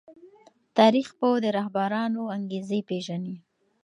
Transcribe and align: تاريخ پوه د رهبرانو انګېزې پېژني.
تاريخ 0.77 1.07
پوه 1.19 1.37
د 1.43 1.45
رهبرانو 1.57 2.21
انګېزې 2.37 2.79
پېژني. 2.89 3.35